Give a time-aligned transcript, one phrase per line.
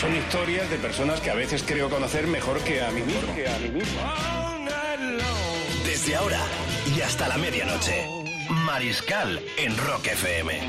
[0.00, 3.34] Son historias de personas que a veces creo conocer mejor que a mí mismo.
[3.34, 4.00] Que a mí mismo.
[5.84, 6.40] Desde ahora
[6.96, 8.06] y hasta la medianoche,
[8.64, 10.60] Mariscal en Rock FM.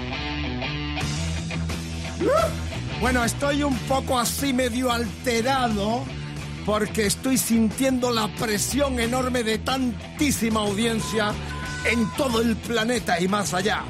[3.00, 6.04] Bueno, estoy un poco así medio alterado
[6.66, 11.32] porque estoy sintiendo la presión enorme de tantísima audiencia
[11.86, 13.86] en todo el planeta y más allá.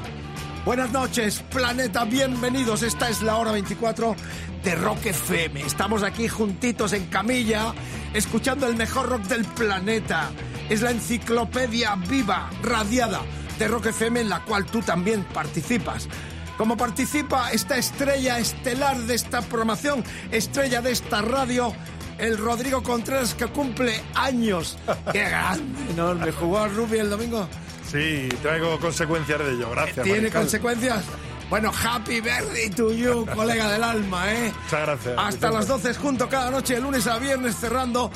[0.64, 2.84] Buenas noches, planeta, bienvenidos.
[2.84, 4.14] Esta es la hora 24
[4.62, 5.60] de Rock FM.
[5.60, 7.74] Estamos aquí juntitos en camilla,
[8.14, 10.30] escuchando el mejor rock del planeta.
[10.70, 13.22] Es la enciclopedia viva, radiada
[13.58, 16.08] de Rock FM en la cual tú también participas.
[16.56, 21.74] Como participa esta estrella estelar de esta programación, estrella de esta radio,
[22.18, 24.78] el Rodrigo Contreras que cumple años.
[25.12, 25.90] ¡Qué grande!
[25.90, 26.30] Enorme.
[26.30, 27.48] ¿Jugó a rugby el domingo?
[27.92, 30.02] Sí, traigo consecuencias de ello, gracias.
[30.02, 30.42] ¿Tiene Mariscal.
[30.42, 31.04] consecuencias?
[31.50, 34.50] Bueno, happy birthday to you, colega del alma, ¿eh?
[34.64, 35.14] Muchas gracias.
[35.18, 38.10] Hasta las 12 junto cada noche, de lunes a viernes, cerrando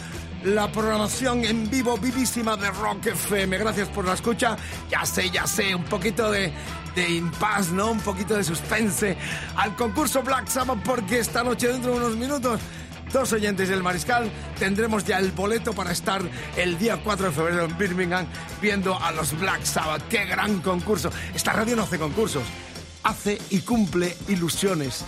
[0.44, 3.58] la programación en vivo, vivísima de Rock FM.
[3.58, 4.56] Gracias por la escucha.
[4.90, 6.50] Ya sé, ya sé, un poquito de,
[6.94, 7.90] de impasse, ¿no?
[7.90, 9.16] Un poquito de suspense
[9.56, 12.60] al concurso Black Sabbath, porque esta noche, dentro de unos minutos,
[13.16, 16.20] dos oyentes del Mariscal, tendremos ya el boleto para estar
[16.54, 18.26] el día 4 de febrero en Birmingham
[18.60, 20.06] viendo a los Black Sabbath.
[20.10, 21.10] ¡Qué gran concurso!
[21.34, 22.42] Esta radio no hace concursos,
[23.04, 25.06] hace y cumple ilusiones.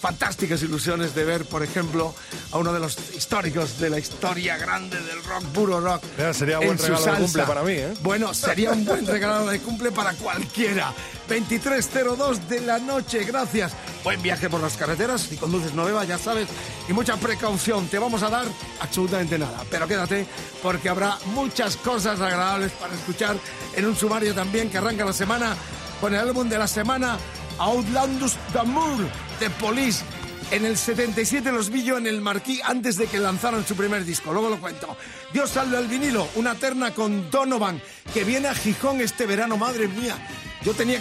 [0.00, 2.14] Fantásticas ilusiones de ver, por ejemplo,
[2.52, 6.02] a uno de los históricos de la historia grande del rock, puro rock.
[6.16, 7.94] Mira, sería en buen regalo de cumple para mí, ¿eh?
[8.00, 10.94] Bueno, sería un buen regalo de cumple para cualquiera.
[11.28, 13.72] 23.02 de la noche, gracias.
[14.02, 15.20] Buen viaje por las carreteras.
[15.20, 16.48] Si conduces no bebas, ya sabes.
[16.88, 17.86] Y mucha precaución.
[17.88, 18.46] Te vamos a dar
[18.80, 19.64] absolutamente nada.
[19.70, 20.26] Pero quédate
[20.62, 23.36] porque habrá muchas cosas agradables para escuchar
[23.76, 25.54] en un sumario también que arranca la semana
[26.00, 27.18] con el álbum de la semana
[27.58, 30.04] Outlandus d'Amour de Police.
[30.50, 34.04] En el 77 los vi yo en el Marquí antes de que lanzaran su primer
[34.04, 34.32] disco.
[34.32, 34.96] Luego lo cuento.
[35.32, 37.80] Dios salve al vinilo, una terna con Donovan,
[38.12, 40.16] que viene a Gijón este verano, madre mía.
[40.62, 41.00] Yo tenía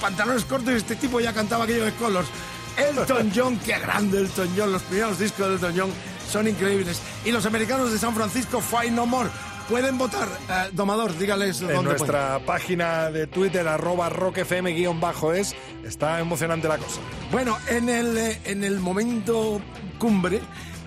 [0.00, 2.28] pantalones cortos y este tipo ya cantaba aquello de Colors.
[2.76, 4.72] Elton John, qué grande Elton John.
[4.72, 5.92] Los primeros discos de Elton John
[6.30, 7.00] son increíbles.
[7.24, 9.28] Y los americanos de San Francisco, Fight No More.
[9.68, 10.28] Pueden votar.
[10.50, 15.54] Eh, Domador, dígales En dónde nuestra página de Twitter, arroba rockfm-es,
[15.84, 17.00] está emocionante la cosa.
[17.32, 19.60] Bueno, en el, eh, en el momento
[19.98, 20.40] cumbre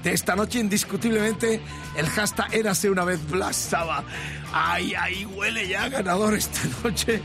[0.04, 1.60] de esta noche, indiscutiblemente,
[1.96, 4.06] el hashtag Érase una vez Black Sabbath.
[4.54, 7.22] Ay, ay, huele ya ganador esta noche.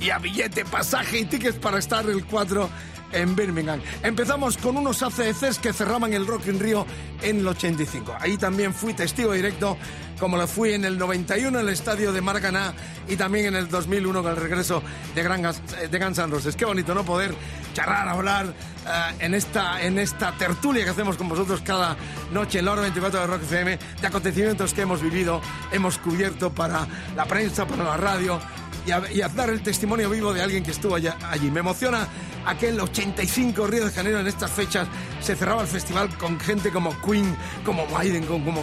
[0.00, 2.68] Y a billete, pasaje y tickets para estar el 4
[3.12, 3.80] en Birmingham.
[4.02, 6.86] Empezamos con unos ACDCs que cerraban el Rock in Rio
[7.22, 8.16] en el 85.
[8.18, 9.76] Ahí también fui testigo directo,
[10.18, 12.72] como lo fui en el 91 en el estadio de Maracaná
[13.08, 14.82] y también en el 2001 con el regreso
[15.14, 16.56] de, Gran eh, de Guns N' Roses.
[16.56, 17.04] Qué bonito, ¿no?
[17.04, 17.34] Poder
[17.74, 18.54] charlar, hablar
[18.86, 21.96] eh, en, esta, en esta tertulia que hacemos con vosotros cada
[22.32, 26.52] noche en la hora 24 de Rock FM de acontecimientos que hemos vivido, hemos cubierto
[26.52, 28.40] para la prensa, para la radio
[28.86, 31.50] y a, a dar el testimonio vivo de alguien que estuvo allí.
[31.50, 32.08] Me emociona
[32.46, 34.88] aquel 85 Río de Janeiro en estas fechas.
[35.20, 38.62] Se cerraba el festival con gente como Queen, como Maiden, como, como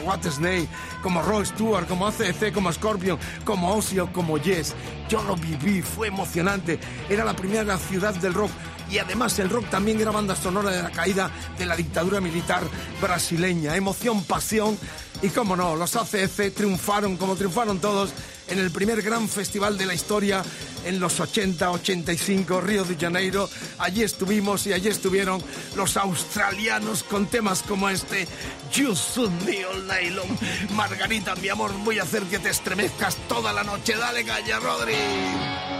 [1.01, 4.75] como Rod Stewart, como ACDC, como Scorpion, como Ozzy o como Yes.
[5.07, 6.79] Yo lo viví, fue emocionante.
[7.09, 8.51] Era la primera ciudad del rock.
[8.91, 12.63] Y además el rock también era banda sonora de la caída de la dictadura militar
[12.99, 13.75] brasileña.
[13.75, 14.77] Emoción, pasión
[15.21, 18.11] y cómo no, los ACF triunfaron como triunfaron todos
[18.49, 20.43] en el primer gran festival de la historia
[20.85, 23.49] en los 80, 85, Río de Janeiro.
[23.77, 25.41] Allí estuvimos y allí estuvieron
[25.75, 28.27] los australianos con temas como este,
[28.73, 30.29] You Should Me All Long.
[30.71, 33.95] Margarita, mi amor, voy a hacer que te estremezcas toda la noche.
[33.95, 35.78] Dale caña, Rodri.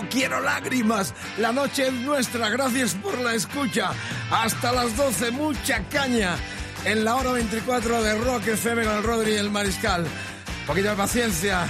[0.00, 1.12] No quiero lágrimas.
[1.36, 2.48] La noche es nuestra.
[2.48, 3.90] Gracias por la escucha.
[4.30, 6.36] Hasta las 12, mucha caña.
[6.86, 10.04] En la hora 24 de Rock FM con el Rodri y el Mariscal.
[10.04, 11.66] Un poquito de paciencia.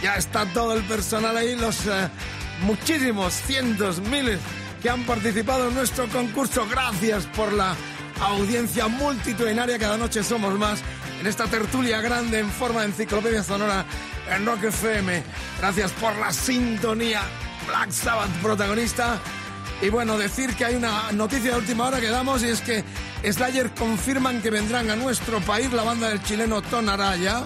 [0.00, 2.08] Ya está todo el personal ahí, los eh,
[2.62, 4.38] muchísimos, cientos, miles
[4.80, 6.64] que han participado en nuestro concurso.
[6.70, 7.74] Gracias por la
[8.20, 9.76] audiencia multitudinaria.
[9.76, 10.78] Cada noche somos más
[11.20, 13.84] en esta tertulia grande en forma de enciclopedia sonora
[14.30, 15.24] en Rock FM.
[15.58, 17.22] Gracias por la sintonía.
[17.66, 19.20] Black Sabbath protagonista.
[19.80, 22.84] Y bueno, decir que hay una noticia de última hora que damos y es que
[23.24, 27.42] Slayer confirman que vendrán a nuestro país la banda del chileno Ton Araya.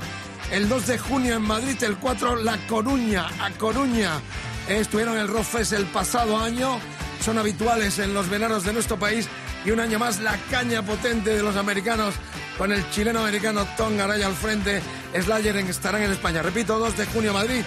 [0.50, 4.20] El 2 de junio en Madrid, el 4 La Coruña, a Coruña.
[4.68, 6.78] Estuvieron en el Rock Fest el pasado año.
[7.24, 9.28] Son habituales en los veranos de nuestro país.
[9.64, 12.14] Y un año más la caña potente de los americanos
[12.56, 14.82] con el chileno americano Tom Araya al frente.
[15.18, 16.42] Slayer estarán en España.
[16.42, 17.62] Repito, 2 de junio Madrid,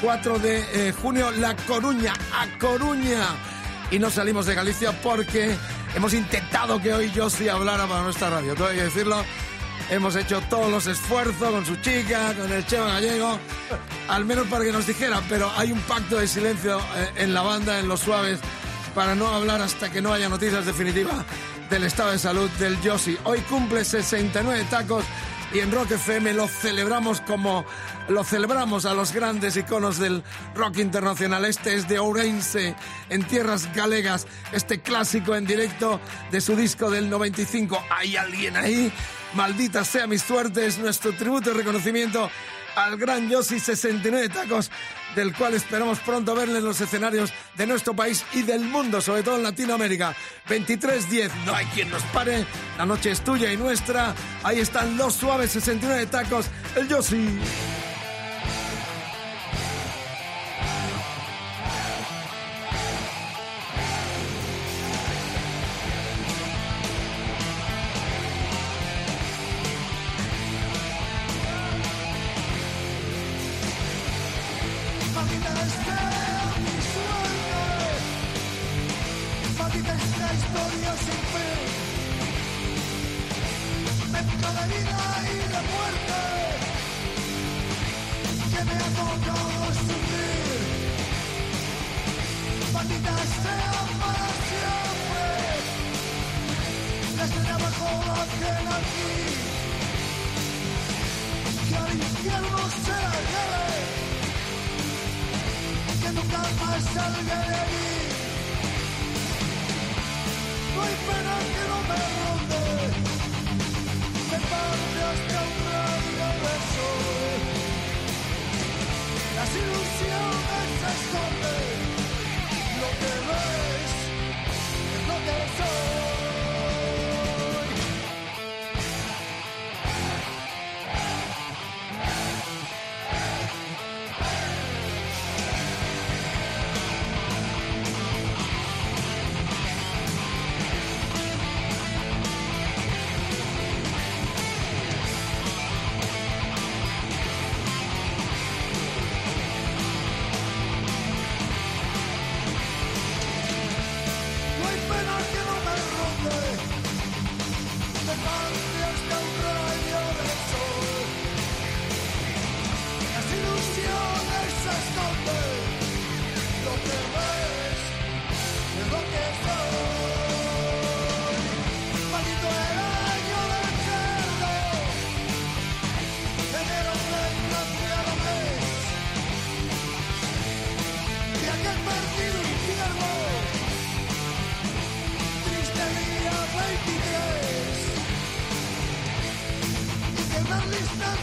[0.00, 3.26] 4 de eh, junio La Coruña, a Coruña.
[3.90, 5.54] Y no salimos de Galicia porque
[5.94, 8.54] hemos intentado que hoy sí hablara para nuestra radio.
[8.54, 9.22] Tengo que decirlo.
[9.90, 13.40] Hemos hecho todos los esfuerzos con su chica, con el Chema Gallego,
[14.08, 17.42] al menos para que nos dijera, pero hay un pacto de silencio eh, en la
[17.42, 18.38] banda, en los suaves,
[18.94, 21.24] para no hablar hasta que no haya noticias definitivas
[21.70, 23.18] del estado de salud del Yossi.
[23.24, 25.04] Hoy cumple 69 tacos
[25.52, 27.64] y en Rock FM lo celebramos como
[28.08, 30.22] lo celebramos a los grandes iconos del
[30.54, 31.44] rock internacional.
[31.44, 32.74] Este es de Ourense,
[33.08, 37.82] en tierras galegas, este clásico en directo de su disco del 95.
[37.90, 38.92] ¿Hay alguien ahí?
[39.34, 42.30] Maldita sea mi suerte, es nuestro tributo y reconocimiento
[42.76, 44.70] al gran Yossi 69 tacos,
[45.14, 49.22] del cual esperamos pronto verle en los escenarios de nuestro país y del mundo, sobre
[49.22, 50.14] todo en Latinoamérica.
[50.48, 52.44] 23-10, no hay quien nos pare,
[52.78, 54.14] la noche es tuya y nuestra.
[54.42, 57.38] Ahí están los suaves 69 tacos, el Yossi.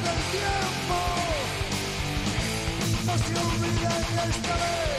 [0.07, 0.97] del tiempo,
[3.05, 4.96] no se olviden esta vez.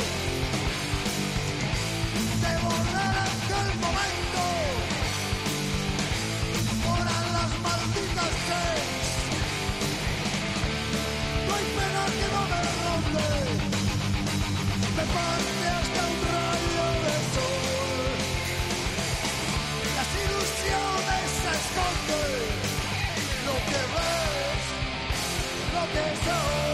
[25.99, 26.68] there's so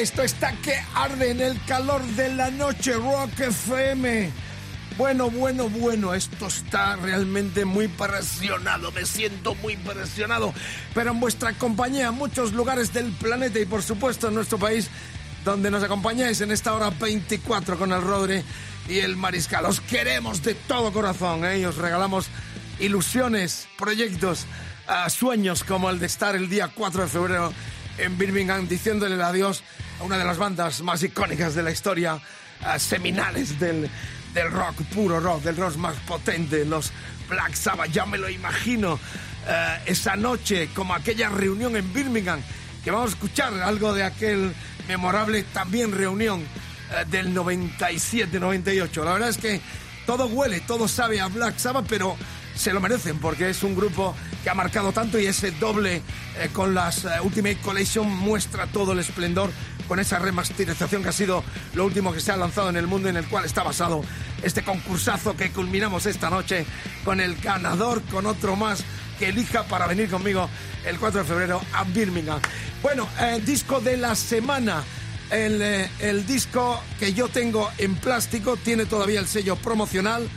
[0.00, 4.30] Esto está que arde en el calor de la noche, Rock FM.
[4.96, 10.54] Bueno, bueno, bueno, esto está realmente muy presionado, me siento muy presionado,
[10.94, 14.88] pero en vuestra compañía, muchos lugares del planeta y por supuesto en nuestro país,
[15.44, 18.42] donde nos acompañáis en esta hora 24 con el Rodri
[18.88, 19.66] y el Mariscal.
[19.66, 21.66] Os queremos de todo corazón, ¿eh?
[21.66, 22.28] os regalamos
[22.78, 24.46] ilusiones, proyectos,
[24.88, 27.52] ah, sueños como el de estar el día 4 de febrero
[27.98, 29.62] en Birmingham diciéndole adiós
[30.00, 32.20] una de las bandas más icónicas de la historia,
[32.62, 33.88] ah, seminales del,
[34.34, 36.92] del rock, puro rock, del rock más potente, los
[37.28, 38.98] Black Sabbath, ya me lo imagino,
[39.48, 42.40] ah, esa noche, como aquella reunión en Birmingham,
[42.82, 44.54] que vamos a escuchar algo de aquel
[44.88, 46.44] memorable también reunión
[46.96, 49.04] ah, del 97-98.
[49.04, 49.60] La verdad es que
[50.06, 52.16] todo huele, todo sabe a Black Sabbath, pero
[52.54, 56.02] se lo merecen porque es un grupo que ha marcado tanto y ese doble
[56.38, 59.50] eh, con las eh, Ultimate Collection muestra todo el esplendor
[59.86, 61.42] con esa remasterización que ha sido
[61.74, 64.02] lo último que se ha lanzado en el mundo en el cual está basado
[64.42, 66.64] este concursazo que culminamos esta noche
[67.04, 68.84] con el ganador, con otro más
[69.18, 70.48] que elija para venir conmigo
[70.86, 72.40] el 4 de febrero a Birmingham.
[72.82, 74.82] Bueno, eh, disco de la semana.
[75.30, 75.62] El,
[76.00, 80.28] el disco que yo tengo en plástico tiene todavía el sello promocional.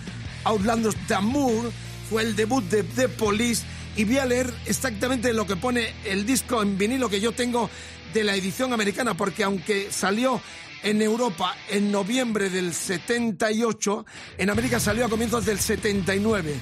[0.44, 1.72] Outlanders d'Amour
[2.10, 3.64] fue el debut de The Police
[3.96, 7.70] y voy a leer exactamente lo que pone el disco en vinilo que yo tengo
[8.14, 10.42] de la edición americana, porque aunque salió
[10.84, 14.06] en Europa en noviembre del 78,
[14.38, 16.56] en América salió a comienzos del 79.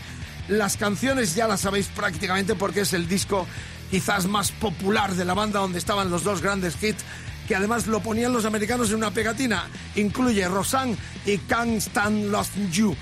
[0.47, 3.47] Las canciones ya las sabéis prácticamente porque es el disco
[3.89, 7.03] quizás más popular de la banda donde estaban los dos grandes hits
[7.47, 9.67] que además lo ponían los americanos en una pegatina.
[9.95, 10.95] Incluye Rosanne
[11.25, 12.95] y Can't Stand Lost You.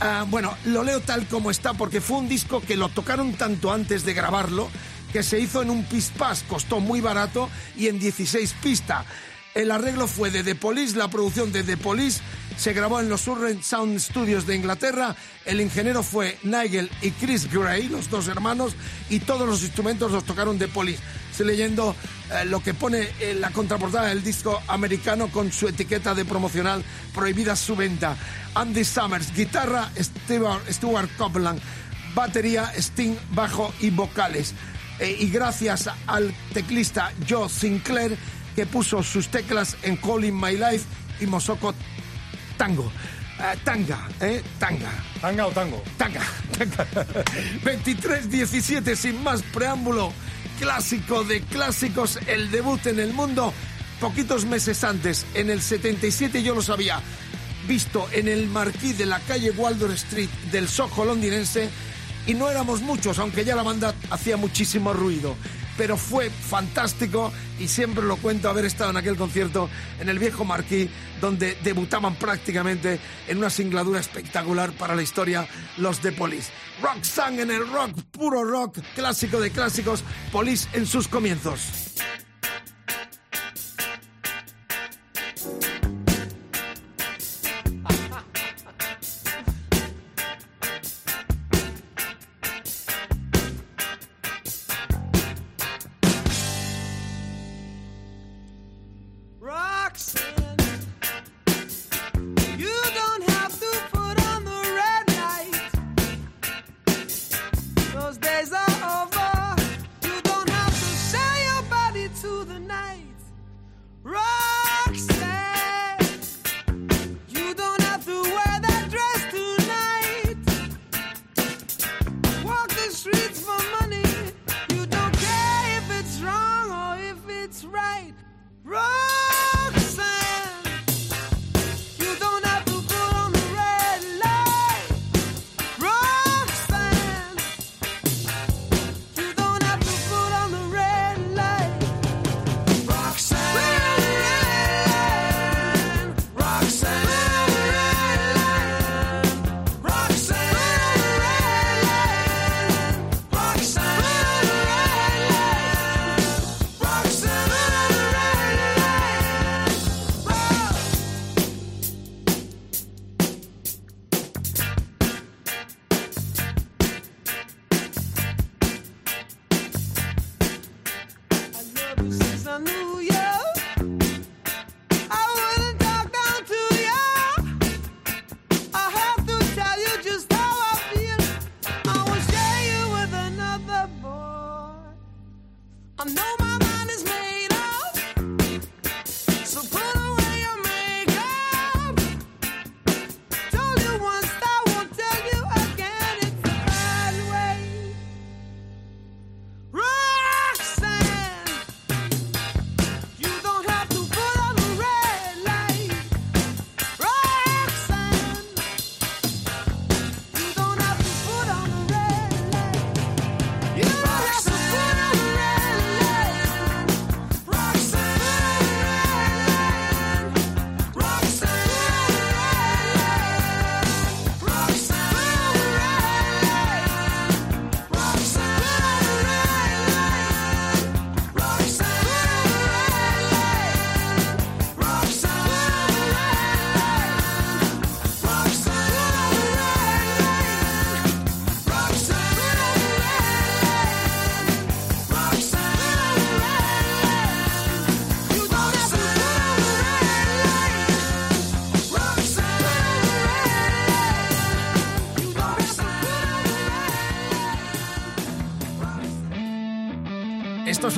[0.00, 3.72] Ah, bueno, lo leo tal como está porque fue un disco que lo tocaron tanto
[3.72, 4.68] antes de grabarlo
[5.12, 9.06] que se hizo en un pispás, costó muy barato y en 16 pistas.
[9.54, 12.20] El arreglo fue de The Police, la producción de The Police
[12.56, 15.14] se grabó en los Surrey Sound Studios de Inglaterra.
[15.44, 18.74] El ingeniero fue Nigel y Chris Gray, los dos hermanos,
[19.10, 21.00] y todos los instrumentos los tocaron The Police.
[21.34, 21.96] Estoy leyendo
[22.30, 26.84] eh, lo que pone en la contraportada del disco americano con su etiqueta de promocional
[27.12, 28.16] prohibida su venta.
[28.54, 31.60] Andy Summers, guitarra, Stuart, Stuart Copeland,
[32.14, 34.54] batería, Sting, bajo y vocales.
[35.00, 38.16] Eh, y gracias al teclista Joe Sinclair
[38.54, 40.84] que puso sus teclas en Calling My Life
[41.18, 41.74] y Mosoko
[42.56, 42.92] Tango.
[43.40, 44.40] Eh, tanga, ¿eh?
[44.60, 44.92] Tanga.
[45.20, 45.82] ¿Tanga o tango?
[45.98, 46.22] Tanga,
[46.56, 46.86] tanga.
[47.64, 50.12] 23-17, sin más preámbulo.
[50.58, 53.52] Clásico de clásicos, el debut en el mundo.
[54.00, 57.00] Poquitos meses antes, en el 77 yo los había
[57.66, 61.70] visto en el marquí de la calle Waldor Street del Soho londinense
[62.26, 65.36] y no éramos muchos, aunque ya la banda hacía muchísimo ruido.
[65.76, 70.44] Pero fue fantástico y siempre lo cuento haber estado en aquel concierto en el viejo
[70.44, 70.88] Marquí,
[71.20, 76.52] donde debutaban prácticamente en una singladura espectacular para la historia los de Police.
[76.82, 81.94] Rock Sang en el rock, puro rock, clásico de clásicos, Police en sus comienzos.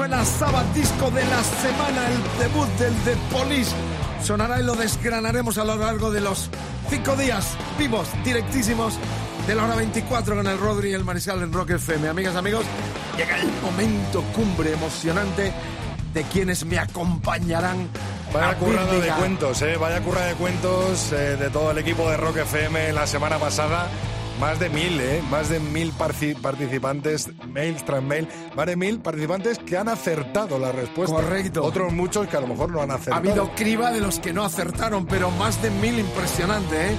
[0.07, 3.73] Suena Sabbath Disco de la semana, el debut del The Police.
[4.23, 6.49] Sonará y lo desgranaremos a lo largo de los
[6.89, 8.95] cinco días vivos, directísimos,
[9.49, 12.07] de la hora 24 con el Rodri y el Mariscal en Rock FM.
[12.09, 12.65] Amigas, amigos,
[13.17, 15.53] llega el momento cumbre emocionante
[16.15, 17.89] de quienes me acompañarán.
[18.33, 19.77] Vaya currada de cuentos, ¿eh?
[19.77, 23.89] Vaya currada de cuentos eh, de todo el equipo de Rock FM la semana pasada.
[24.41, 25.23] Más de mil, ¿eh?
[25.31, 28.29] Más de mil participantes, mails tras mail.
[28.55, 31.17] Más de mil participantes que han acertado la respuesta.
[31.17, 31.65] Correcto.
[31.65, 33.17] Otros muchos que a lo mejor no han Ha acertado.
[33.17, 36.97] habido criba de los que no acertaron, pero más de mil impresionante, ¿eh?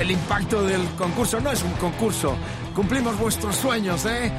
[0.00, 2.36] El impacto del concurso no es un concurso.
[2.74, 4.32] Cumplimos vuestros sueños, ¿eh?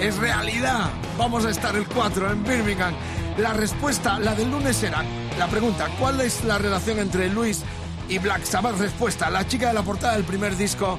[0.00, 0.88] Es realidad.
[1.18, 2.94] Vamos a estar el 4 en Birmingham.
[3.36, 5.04] La respuesta, la del lunes era
[5.38, 7.62] la pregunta, ¿cuál es la relación entre Luis
[8.08, 8.78] y Black Sabbath?
[8.78, 10.98] Respuesta, la chica de la portada del primer disco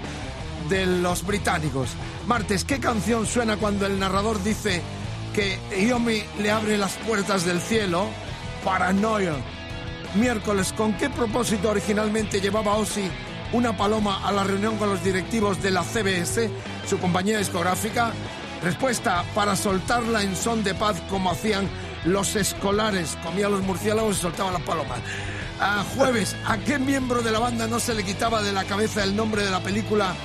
[0.69, 1.89] de los británicos.
[2.27, 4.82] Martes, ¿qué canción suena cuando el narrador dice
[5.34, 8.08] que Yomi le abre las puertas del cielo?
[8.63, 9.34] Paranoia.
[10.15, 13.10] Miércoles, ¿con qué propósito originalmente llevaba Ozzy
[13.51, 16.49] una paloma a la reunión con los directivos de la CBS,
[16.88, 18.13] su compañía discográfica?
[18.63, 21.67] Respuesta, para soltarla en son de paz como hacían
[22.05, 23.17] los escolares.
[23.23, 24.99] Comían los murciélagos y soltaban las palomas.
[25.60, 29.03] Ah, jueves, ¿a qué miembro de la banda no se le quitaba de la cabeza
[29.03, 30.15] el nombre de la película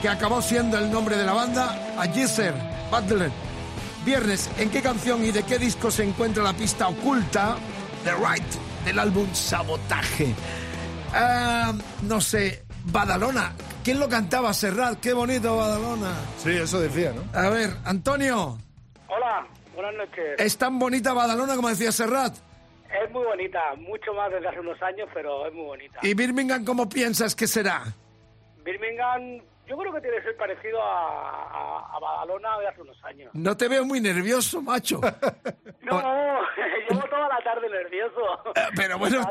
[0.00, 1.76] que acabó siendo el nombre de la banda?
[1.98, 2.06] A
[2.90, 3.30] Butler.
[4.04, 7.56] Viernes, ¿en qué canción y de qué disco se encuentra la pista oculta
[8.04, 10.34] The Right del álbum Sabotaje?
[11.12, 13.52] Ah, no sé, Badalona.
[13.82, 14.52] ¿Quién lo cantaba?
[14.52, 15.00] Serrat.
[15.00, 16.14] Qué bonito Badalona.
[16.38, 17.38] Sí, eso decía, ¿no?
[17.38, 18.58] A ver, Antonio,
[19.08, 20.38] Hola, buenas noches.
[20.38, 22.36] ¿es tan bonita Badalona como decía Serrat?
[23.02, 25.98] Es muy bonita, mucho más desde hace unos años, pero es muy bonita.
[26.02, 27.84] ¿Y Birmingham cómo piensas que será?
[28.64, 33.04] Birmingham, yo creo que tiene que ser parecido a, a, a Badalona de hace unos
[33.04, 33.30] años.
[33.34, 35.00] No te veo muy nervioso, macho.
[35.82, 36.02] No,
[36.90, 38.20] llevo toda la tarde nervioso.
[38.54, 39.26] Eh, Pero bueno,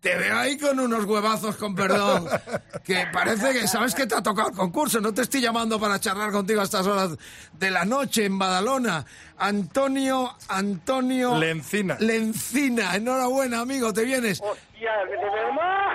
[0.00, 2.28] te, veo ahí con unos huevazos, con perdón.
[2.84, 5.00] Que parece que sabes que te ha tocado el concurso.
[5.00, 7.16] No te estoy llamando para charlar contigo a estas horas
[7.54, 9.04] de la noche en Badalona.
[9.38, 11.36] Antonio, Antonio.
[11.38, 11.96] Lencina.
[11.98, 12.94] Lencina.
[12.94, 14.40] Enhorabuena, amigo, te vienes.
[14.40, 15.93] Hostia, de verdad.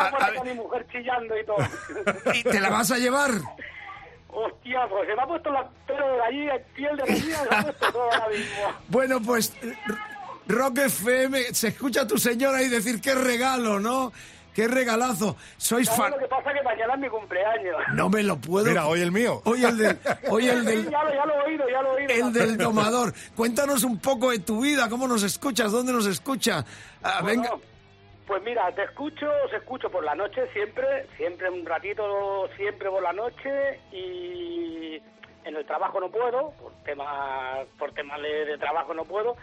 [0.00, 0.34] A- a Me ver.
[0.36, 1.56] con mi mujer chillando y todo.
[2.34, 3.30] ¿Y te la vas a llevar?
[4.28, 7.56] Hostia, pues se me ha puesto la pelo de gallina, piel de gallina, se me
[7.56, 8.54] ha puesto todo ahora mismo.
[8.88, 9.76] Bueno, pues R-
[10.46, 14.12] Rock FM, se escucha a tu señora ahí decir qué regalo, ¿no?
[14.54, 15.36] Qué regalazo.
[15.56, 16.10] Sois ¿Sabes fan.
[16.12, 16.52] lo que pasa?
[16.52, 17.76] Que mañana es mi cumpleaños.
[17.94, 18.66] No me lo puedo.
[18.66, 19.40] Mira, hoy el mío.
[19.44, 21.98] Hoy el del, hoy el Sí, del, ya, lo, ya lo he oído, ya lo
[21.98, 22.26] he oído.
[22.26, 23.14] el del domador.
[23.36, 26.64] Cuéntanos un poco de tu vida, cómo nos escuchas, dónde nos escucha.
[27.02, 27.56] Ah, Bueno, venga.
[28.30, 33.02] Pues mira, te escucho, os escucho por la noche siempre, siempre un ratito, siempre por
[33.02, 35.02] la noche y
[35.44, 39.36] en el trabajo no puedo, por temas, por temas de, de trabajo no puedo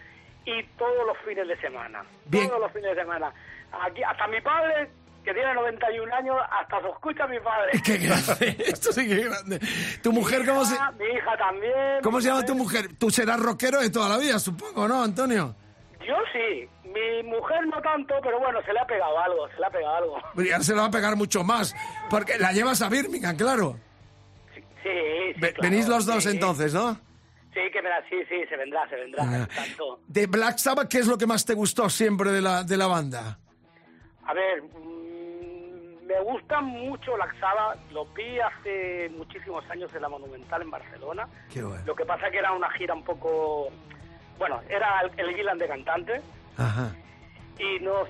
[0.45, 2.47] y todos los fines de semana, Bien.
[2.47, 3.33] todos los fines de semana.
[3.73, 4.89] Aquí hasta mi padre
[5.21, 7.71] que tiene 91 años, hasta se escucha mi padre.
[7.85, 8.55] Qué grande.
[8.67, 9.59] Esto sí que es grande.
[10.01, 12.01] ¿Tu mujer cómo se, Mi hija también.
[12.01, 12.95] cómo se llama tu mujer?
[12.97, 15.53] Tú serás rockero de toda la vida, supongo, ¿no, Antonio?
[16.07, 19.65] Yo sí, mi mujer no tanto, pero bueno, se le ha pegado algo, se le
[19.65, 20.17] ha pegado algo.
[20.49, 21.75] Ya se lo va a pegar mucho más.
[22.09, 23.77] Porque la llevas a Birmingham, claro.
[24.55, 24.89] Sí, sí,
[25.41, 26.29] Ve- claro, Venís los dos sí.
[26.29, 26.93] entonces, ¿no?
[27.53, 29.23] Sí, que me la, sí, sí, se vendrá, se vendrá.
[29.23, 29.47] Ah.
[29.53, 29.99] Tanto.
[30.07, 32.87] De Black Sabbath, ¿qué es lo que más te gustó siempre de la, de la
[32.87, 33.39] banda?
[34.27, 40.09] A ver, mm, me gusta mucho la Xaba, lo vi hace muchísimos años en la
[40.09, 41.27] Monumental en Barcelona.
[41.51, 41.83] Qué bueno.
[41.85, 43.67] Lo que pasa que era una gira un poco...
[44.37, 46.21] Bueno, era el, Gillan de cantante
[46.57, 46.91] Ajá.
[47.59, 48.07] y nos,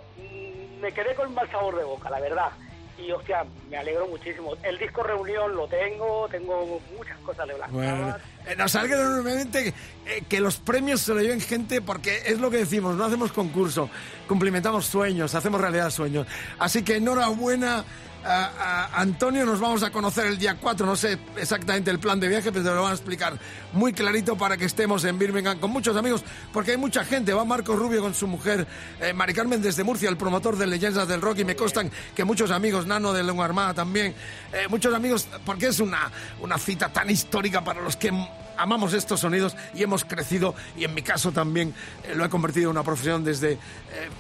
[0.82, 2.50] me quedé con mal sabor de boca, la verdad.
[2.98, 4.56] Y, hostia, me alegro muchísimo.
[4.64, 8.16] El disco Reunión lo tengo, tengo muchas cosas de Black Bueno,
[8.48, 9.70] eh, nos alegra enormemente que,
[10.08, 13.32] eh, que los premios se lo lleven gente porque es lo que decimos, no hacemos
[13.32, 13.88] concurso,
[14.28, 16.26] cumplimentamos sueños, hacemos realidad sueños.
[16.58, 17.86] Así que enhorabuena.
[18.28, 22.52] Antonio, nos vamos a conocer el día 4, no sé exactamente el plan de viaje,
[22.52, 23.40] pero te lo van a explicar
[23.74, 27.46] muy clarito para que estemos en Birmingham con muchos amigos, porque hay mucha gente, va
[27.46, 28.68] Marco Rubio con su mujer,
[29.00, 32.24] eh, Mari Carmen desde Murcia, el promotor de Leyendas del Rock, y me constan que
[32.26, 34.14] muchos amigos, Nano de Lengua Armada también,
[34.52, 36.12] eh, muchos amigos, porque es una,
[36.42, 38.12] una cita tan histórica para los que
[38.58, 42.66] amamos estos sonidos y hemos crecido y en mi caso también eh, lo he convertido
[42.66, 43.60] en una profesión desde eh,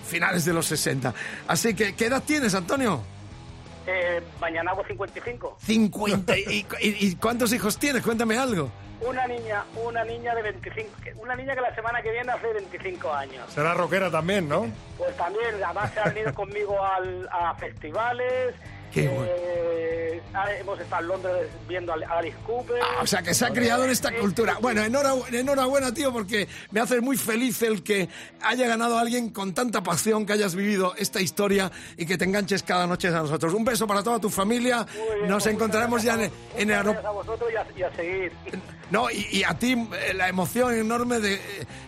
[0.07, 1.13] finales de los 60.
[1.47, 3.16] Así que, ¿qué edad tienes, Antonio?
[3.87, 5.57] Eh, mañana hago 55.
[5.61, 6.37] 50.
[6.37, 8.03] ¿Y, y- y cuántos hijos tienes?
[8.03, 8.69] Cuéntame algo.
[8.99, 12.51] Una niña, una niña de 25, que- una niña que la semana que viene hace
[12.51, 13.45] 25 años.
[13.53, 14.67] Será rockera también, ¿no?
[14.97, 18.55] Pues también, además se ha venido conmigo al- a festivales.
[18.93, 19.23] Qué bueno.
[19.25, 22.77] eh, eh, ah, hemos estado en Londres viendo a Alice Cooper.
[22.81, 24.57] Ah, o sea, que se ha criado en esta cultura.
[24.61, 28.09] Bueno, enhorabuena, enhorabuena, tío, porque me hace muy feliz el que
[28.41, 32.25] haya ganado a alguien con tanta pasión, que hayas vivido esta historia y que te
[32.25, 33.53] enganches cada noche a nosotros.
[33.53, 34.85] Un beso para toda tu familia.
[35.27, 37.07] Nos pues, encontraremos ya en, en el aeropuerto.
[37.07, 38.31] a vosotros y a, y a seguir.
[38.89, 41.39] No, y, y a ti eh, la emoción enorme de, eh,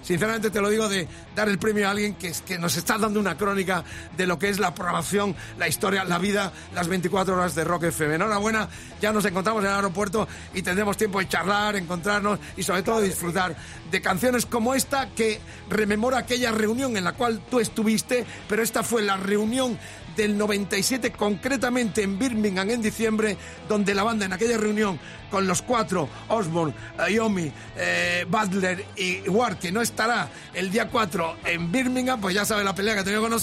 [0.01, 3.21] sinceramente te lo digo, de dar el premio a alguien que, que nos está dando
[3.21, 3.85] una crónica
[4.17, 7.83] de lo que es la programación, la historia, la vida, las 24 horas de Rock
[7.83, 8.15] FM.
[8.15, 8.67] Enhorabuena,
[9.01, 13.01] ya nos encontramos en el aeropuerto y tendremos tiempo de charlar, encontrarnos y sobre todo
[13.01, 13.55] disfrutar
[13.91, 18.83] de canciones como esta que rememora aquella reunión en la cual tú estuviste, pero esta
[18.83, 19.77] fue la reunión
[20.19, 23.37] del 97, concretamente en Birmingham en diciembre,
[23.69, 24.99] donde la banda en aquella reunión
[25.31, 26.73] con los cuatro, Osborne,
[27.09, 32.43] Iomi, eh, Butler y Ward, que no estará el día 4 en Birmingham, pues ya
[32.43, 33.39] sabe la pelea que ha tenido con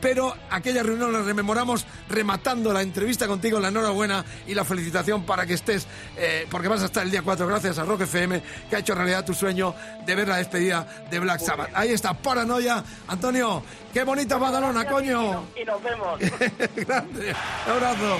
[0.00, 5.44] pero aquella reunión la rememoramos rematando la entrevista contigo, la enhorabuena y la felicitación para
[5.46, 8.76] que estés, eh, porque vas a estar el día 4 gracias a Rock FM, que
[8.76, 9.74] ha hecho realidad tu sueño
[10.06, 11.70] de ver la despedida de Black Sabbath.
[11.74, 12.84] Ahí está, paranoia.
[13.08, 13.62] Antonio,
[13.94, 15.44] qué bonita Badalona, coño.
[15.56, 16.18] Y nos vemos.
[16.76, 17.34] Grande.
[17.66, 18.18] Un abrazo.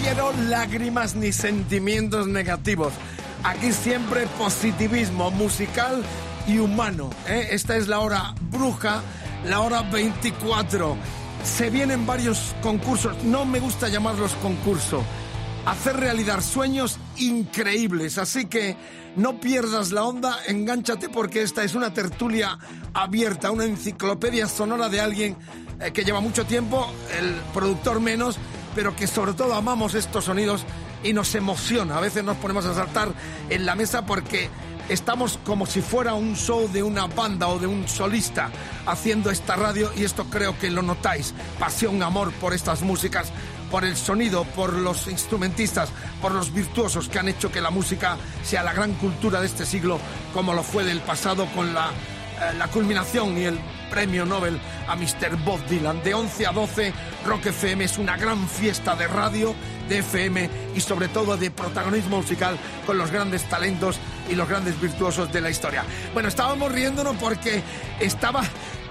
[0.00, 2.92] Quiero lágrimas ni sentimientos negativos.
[3.44, 6.02] Aquí siempre positivismo musical
[6.46, 7.10] y humano.
[7.26, 7.48] ¿eh?
[7.52, 9.02] Esta es la hora bruja
[9.44, 10.96] la hora 24.
[11.44, 15.02] Se vienen varios concursos, no me gusta llamarlos concurso.
[15.66, 18.76] Hacer realidad sueños increíbles, así que
[19.16, 22.58] no pierdas la onda, engánchate porque esta es una tertulia
[22.94, 25.36] abierta, una enciclopedia sonora de alguien
[25.80, 28.38] eh, que lleva mucho tiempo, el productor menos,
[28.74, 30.64] pero que sobre todo amamos estos sonidos
[31.02, 31.96] y nos emociona.
[31.96, 33.08] A veces nos ponemos a saltar
[33.48, 34.48] en la mesa porque
[34.88, 38.50] estamos como si fuera un show de una banda o de un solista
[38.86, 41.34] haciendo esta radio y esto creo que lo notáis.
[41.58, 43.32] Pasión, amor por estas músicas,
[43.70, 48.16] por el sonido, por los instrumentistas, por los virtuosos que han hecho que la música
[48.42, 49.98] sea la gran cultura de este siglo
[50.34, 54.96] como lo fue del pasado con la, eh, la culminación y el premio Nobel a
[54.96, 55.36] Mr.
[55.44, 56.02] Bob Dylan.
[56.02, 56.92] De 11 a 12,
[57.26, 59.54] Rock FM es una gran fiesta de radio,
[59.88, 63.98] de FM y sobre todo de protagonismo musical con los grandes talentos
[64.30, 65.84] y los grandes virtuosos de la historia.
[66.14, 67.62] Bueno, estábamos riéndonos porque
[67.98, 68.42] estaba,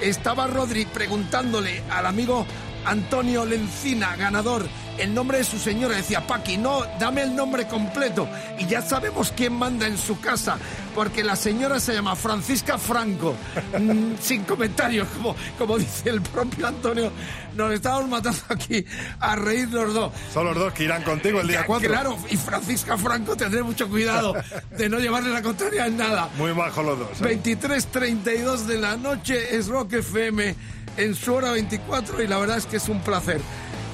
[0.02, 2.46] estaba Rodri preguntándole al amigo
[2.86, 4.68] Antonio Lencina, ganador,
[5.00, 5.96] el nombre de su señora.
[5.96, 8.28] Decía, Paqui, no, dame el nombre completo.
[8.58, 10.58] Y ya sabemos quién manda en su casa,
[10.96, 13.36] porque la señora se llama Francisca Franco.
[13.80, 17.12] Mm, Sin comentarios, como, como dice el propio Antonio.
[17.56, 18.86] Nos estamos matando aquí
[19.20, 20.14] a reír los dos.
[20.34, 21.90] Son los dos que irán contigo el día Ya, 4.
[21.90, 24.36] Claro, y Francisca Franco tendré mucho cuidado
[24.78, 26.30] de no llevarle la contraria en nada.
[26.38, 27.10] Muy majos los dos.
[27.22, 27.40] ¿eh?
[27.44, 30.56] 23.32 de la noche es Rock FM
[30.98, 33.42] en su hora 24 y la verdad es que es un placer.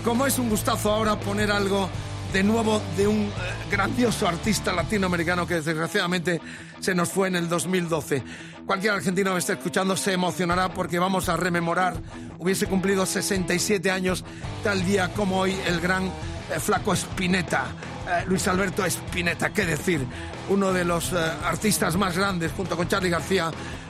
[0.06, 1.90] Como es un gustazo ahora poner algo
[2.32, 3.32] de nuevo de un eh,
[3.72, 6.40] grandioso artista latinoamericano que desgraciadamente
[6.80, 8.22] se nos fue en el 2012.
[8.68, 11.96] Cualquier argentino que esté escuchando se emocionará porque vamos a rememorar,
[12.38, 14.24] hubiese cumplido 67 años
[14.64, 17.66] tal día como hoy el gran eh, flaco Spinetta.
[18.08, 20.06] Eh, Luis Alberto Spinetta, qué decir,
[20.50, 23.50] uno de los artistas más grandes, junto con Charlie García,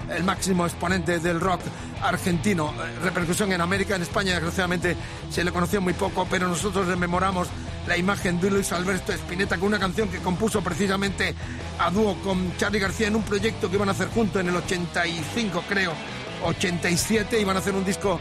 [0.09, 1.61] el máximo exponente del rock
[2.01, 2.73] argentino.
[2.73, 4.95] Eh, repercusión en América, en España, desgraciadamente
[5.29, 7.47] se le conoció muy poco, pero nosotros rememoramos
[7.87, 11.35] la imagen de Luis Alberto Spinetta con una canción que compuso precisamente
[11.79, 14.55] a dúo con Charlie García en un proyecto que iban a hacer juntos en el
[14.55, 15.93] 85, creo,
[16.43, 18.19] 87, iban a hacer un disco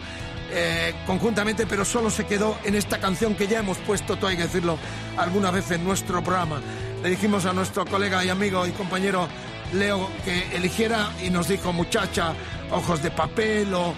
[0.51, 4.37] eh, conjuntamente, pero solo se quedó en esta canción que ya hemos puesto, todo hay
[4.37, 4.79] que decirlo,
[5.17, 6.61] alguna vez en nuestro programa.
[7.03, 9.29] Le dijimos a nuestro colega y amigo y compañero
[9.73, 12.35] Leo que eligiera y nos dijo muchacha,
[12.71, 13.95] ojos de papel o,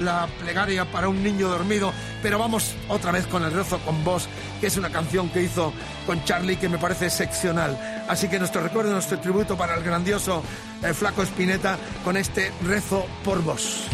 [0.00, 4.26] la plegaria para un niño dormido, pero vamos otra vez con el rezo con vos,
[4.58, 5.74] que es una canción que hizo
[6.06, 8.04] con Charlie que me parece excepcional.
[8.08, 10.42] Así que nuestro recuerdo, nuestro tributo para el grandioso
[10.82, 13.86] eh, Flaco Espineta con este rezo por vos.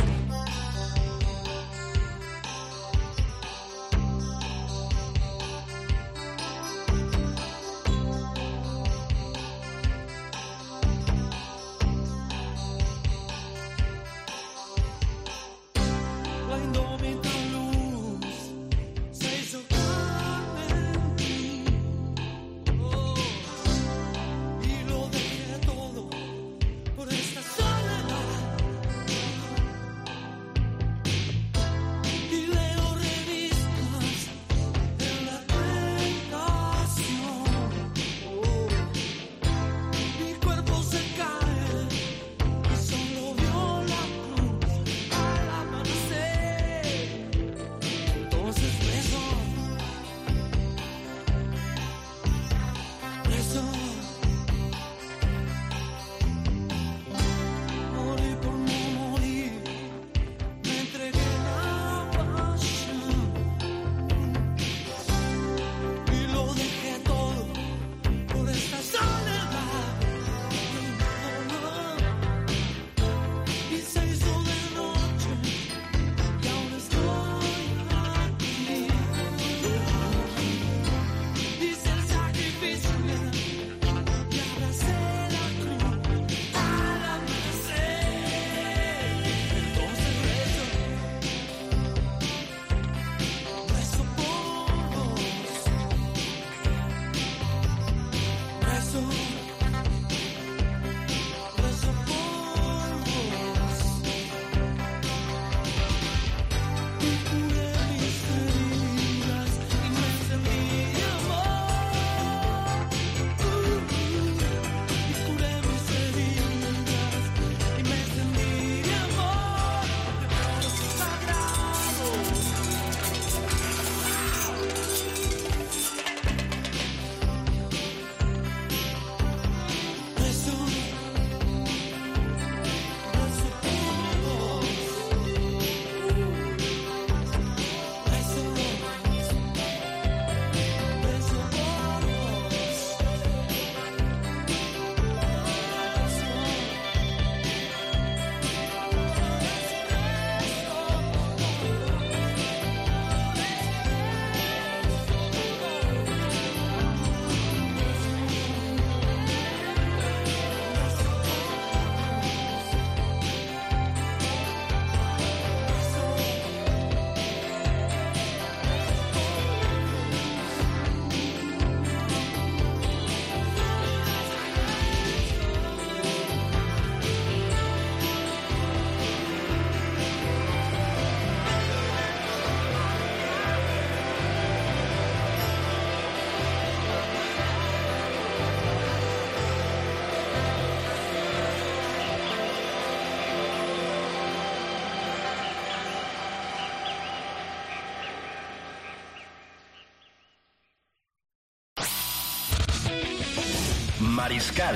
[204.26, 204.74] Mariscal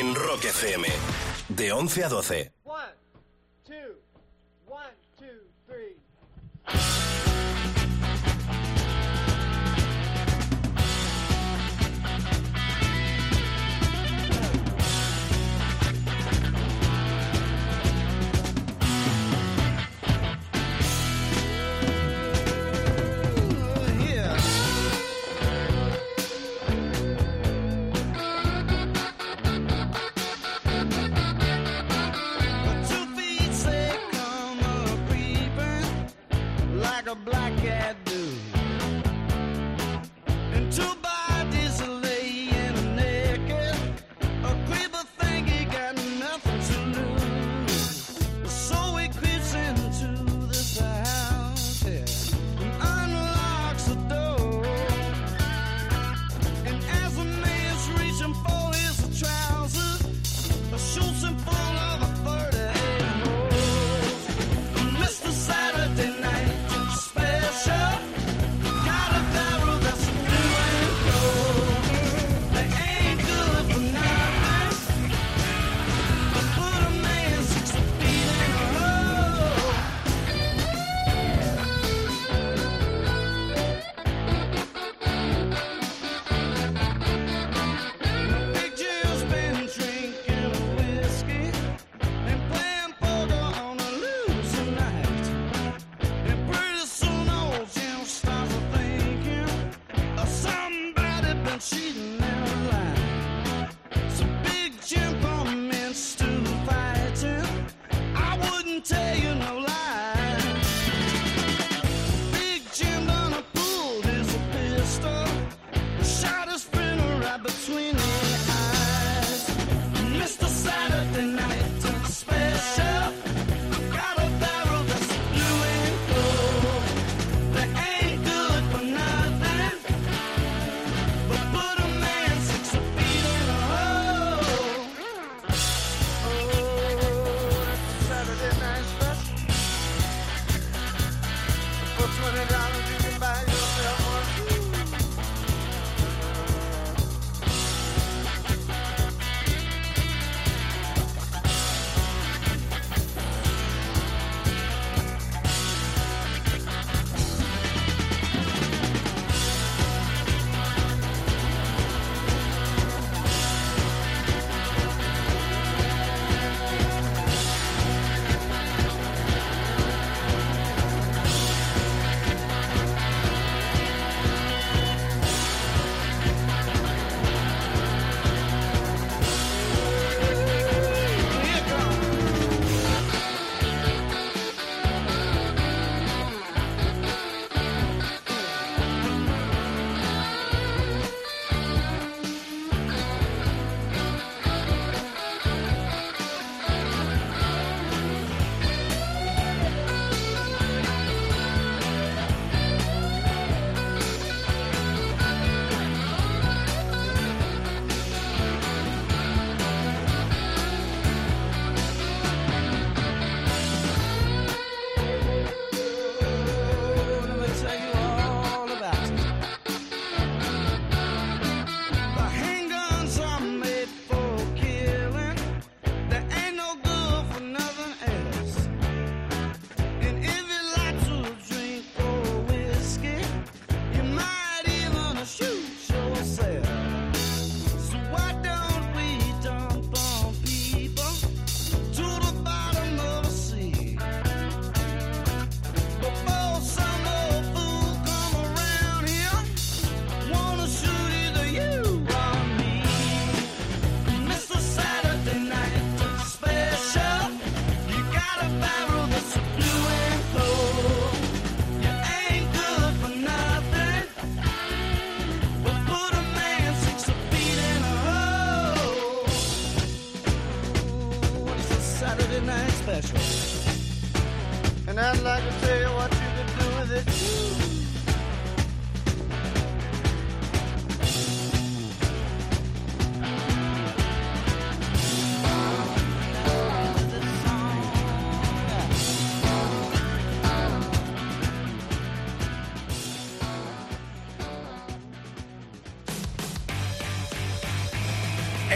[0.00, 0.88] en Rock FM.
[1.48, 2.49] De 11 a 12.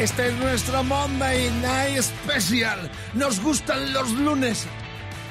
[0.04, 2.90] Este es nuestro Monday Night Special.
[3.14, 4.66] Nos gustan los lunes.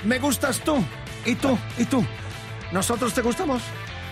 [0.04, 0.84] Me gustas tú.
[1.28, 1.60] Y tú.
[1.78, 2.04] Y tú.
[2.72, 3.62] ¿Nosotros te gustamos?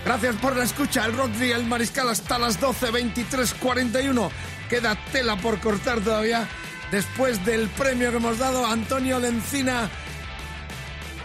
[0.04, 1.06] Gracias por la escucha.
[1.06, 4.30] El Día, el Mariscal hasta las 12, 23, 41.
[4.70, 6.46] Queda tela por cortar todavía.
[6.92, 9.90] Después del premio que hemos dado a Antonio Lencina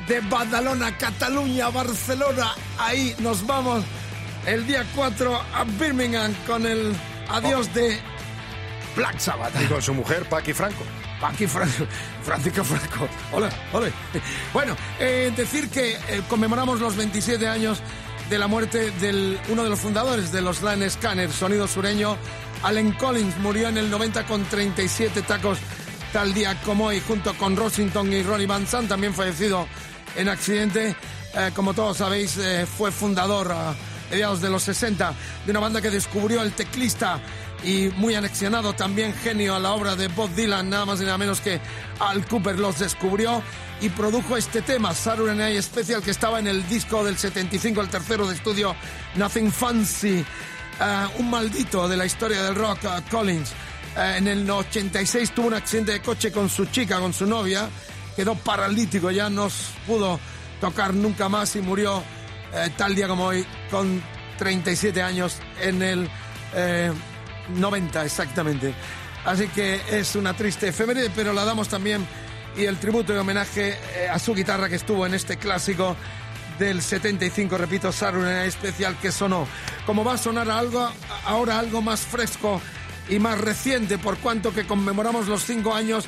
[0.07, 2.55] de Badalona, Cataluña, Barcelona.
[2.79, 3.83] Ahí nos vamos
[4.47, 6.91] el día 4 a Birmingham con el
[7.29, 8.01] adiós de
[8.95, 9.53] Black Sabbath.
[9.61, 10.83] Y con su mujer, Paqui Franco.
[11.19, 11.85] Paqui Franco,
[12.23, 13.07] Francisco Franco.
[13.31, 13.89] Hola, hola.
[14.53, 17.81] Bueno, eh, decir que eh, conmemoramos los 27 años
[18.29, 22.17] de la muerte de uno de los fundadores de los Line Scanner, sonido sureño,
[22.63, 25.59] Allen Collins, murió en el 90 con 37 tacos
[26.11, 29.67] tal día como hoy, junto con Rossington y Ronnie Van Sant, también fallecido
[30.15, 30.95] en accidente.
[31.35, 32.39] Eh, como todos sabéis,
[32.77, 33.75] fue fundador a
[34.09, 35.13] mediados de los 60
[35.45, 37.19] de una banda que descubrió el teclista
[37.63, 41.17] y muy anexionado también genio a la obra de Bob Dylan, nada más y nada
[41.17, 41.59] menos que
[41.99, 43.41] Al Cooper los descubrió
[43.81, 47.89] y produjo este tema, Saturday Night Special, que estaba en el disco del 75, el
[47.89, 48.75] tercero de estudio,
[49.15, 50.25] Nothing Fancy,
[50.79, 53.51] Eh, un maldito de la historia del rock, eh, Collins.
[53.97, 57.67] Eh, en el 86 tuvo un accidente de coche con su chica, con su novia,
[58.15, 59.47] quedó paralítico, ya no
[59.87, 60.19] pudo
[60.61, 62.03] tocar nunca más y murió
[62.53, 64.01] eh, tal día como hoy, con
[64.37, 66.09] 37 años, en el
[66.53, 66.91] eh,
[67.55, 68.73] 90 exactamente.
[69.25, 72.05] Así que es una triste efeméride, pero la damos también
[72.57, 75.95] y el tributo y homenaje eh, a su guitarra que estuvo en este clásico
[76.57, 79.47] del 75, repito, Night especial que sonó.
[79.85, 80.89] Como va a sonar algo,
[81.25, 82.59] ahora algo más fresco
[83.09, 86.05] y más reciente, por cuanto que conmemoramos los cinco años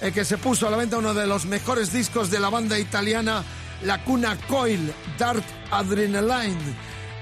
[0.00, 2.78] eh, que se puso a la venta uno de los mejores discos de la banda
[2.78, 3.44] italiana,
[3.84, 6.58] La Cuna Coil, Dark Adrenaline.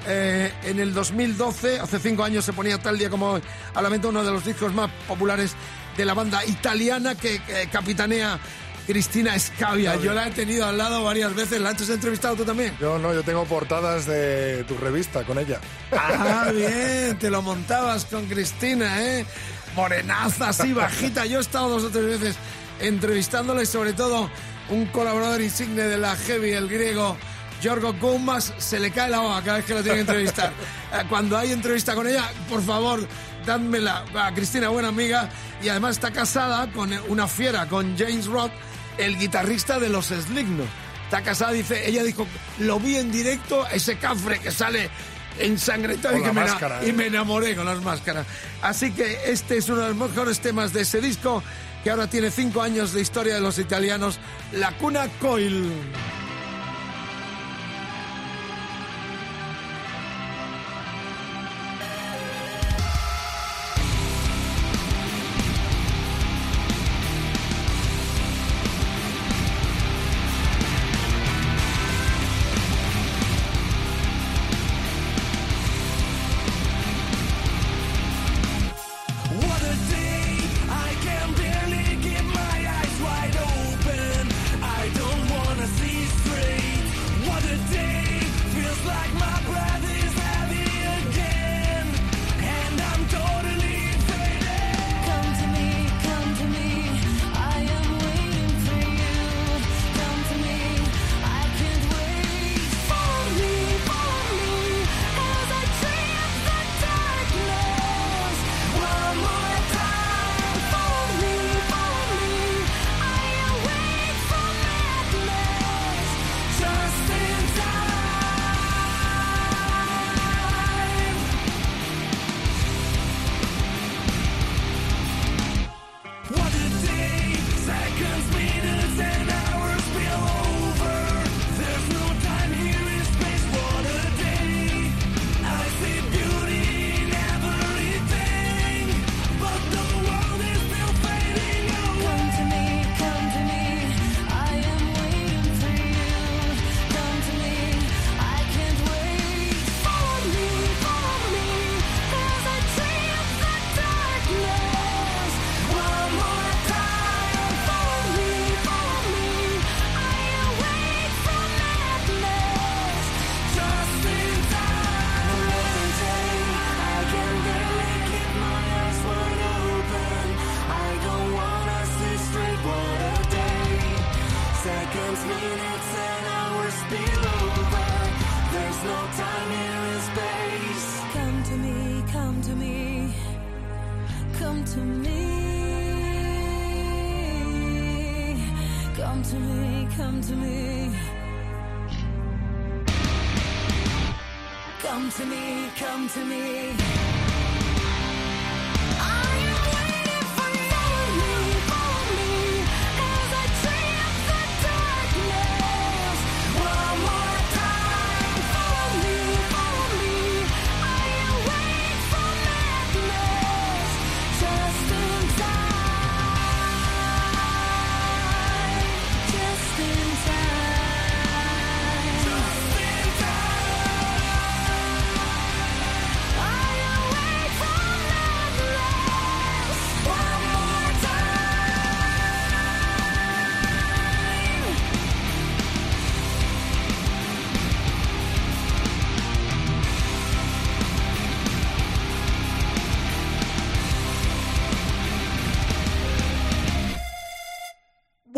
[0.06, 3.42] Eh, en el 2012, hace cinco años, se ponía tal día como hoy
[3.74, 5.54] a la venta uno de los discos más populares
[5.96, 8.38] de la banda italiana que eh, capitanea
[8.86, 9.96] Cristina Scavia.
[9.96, 11.60] Yo la he tenido al lado varias veces.
[11.60, 12.76] ¿La has entrevistado tú también?
[12.80, 15.60] Yo no, yo tengo portadas de tu revista con ella.
[15.92, 19.24] Ah, bien, te lo montabas con Cristina, ¿eh?
[19.76, 21.26] Morenaza, así bajita.
[21.26, 22.36] Yo he estado dos o tres veces
[22.80, 24.28] entrevistándola y sobre todo
[24.68, 27.16] un colaborador insigne de la Heavy, el griego,
[27.60, 30.52] Giorgio Goumas, se le cae la boca cada vez que lo tiene que entrevistar.
[30.92, 33.08] Eh, Cuando hay entrevista con ella, por favor,
[33.46, 35.30] dádmela a Cristina, buena amiga,
[35.62, 38.52] y además está casada con una fiera, con James Roth,
[38.98, 40.66] el guitarrista de los Slipknot.
[41.04, 42.26] Está casada, dice, ella dijo,
[42.58, 44.90] lo vi en directo, ese cafre que sale
[45.38, 46.92] ensangrentado y, que me, máscara, y ¿eh?
[46.92, 48.26] me enamoré con las máscaras.
[48.60, 51.42] Así que este es uno de los mejores temas de ese disco,
[51.82, 54.18] que ahora tiene cinco años de historia de los italianos,
[54.52, 55.70] La Cuna Coil.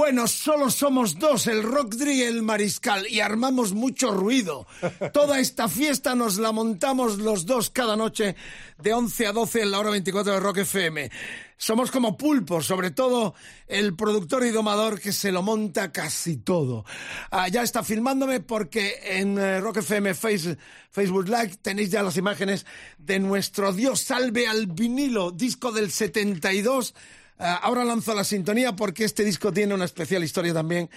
[0.04, 4.66] Bueno, solo somos dos, el Rockdri y el Mariscal, y armamos mucho ruido.
[5.14, 8.36] Toda esta fiesta nos la montamos los dos cada noche
[8.82, 11.10] de 11 a 12 en la hora 24 de Rock FM.
[11.56, 13.34] Somos como pulpos, sobre todo
[13.66, 16.84] el productor y domador que se lo monta casi todo.
[17.30, 20.58] Ah, ya está filmándome porque en eh, Rock FM Face-
[20.90, 22.66] Facebook Live tenéis ya las imágenes
[22.98, 26.94] de nuestro Dios salve al vinilo, disco del 72.
[27.38, 30.88] Ah, ahora lanzo la sintonía porque este disco tiene una especial historia también.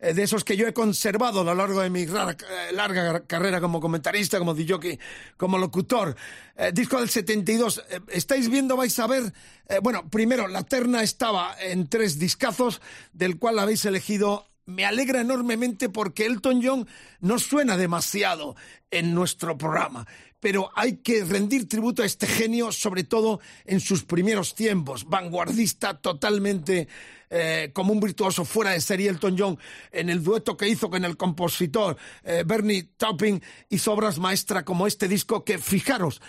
[0.00, 3.60] eh, De esos que yo he conservado a lo largo de mi eh, larga carrera
[3.60, 4.98] como comentarista, como DJ,
[5.36, 6.16] como locutor.
[6.56, 7.84] Eh, disco del 72.
[7.90, 9.32] Eh, estáis viendo, vais a ver.
[9.68, 12.80] eh, bueno, primero, la terna estaba en tres discazos,
[13.12, 16.88] del cual habéis elegido me alegra enormemente porque Elton John
[17.20, 18.54] no suena demasiado
[18.92, 20.06] en nuestro programa,
[20.42, 26.00] pero hay que rendir tributo a este genio, sobre todo en sus primeros tiempos, vanguardista
[26.00, 26.88] totalmente
[27.30, 29.56] eh, como un virtuoso fuera de serie Elton John
[29.92, 33.40] en el dueto que hizo con el compositor eh, Bernie Taupin
[33.70, 36.20] hizo obras maestras como este disco que, fijaros,